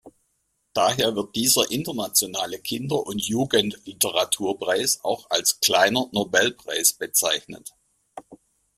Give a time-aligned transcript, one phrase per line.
[0.73, 7.71] Daher wird dieser internationale Kinder- und Jugendliteraturpreis auch als „kleiner Nobelpreis“ bezeichnet.